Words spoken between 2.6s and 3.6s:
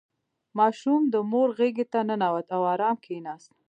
آرام کښېناست.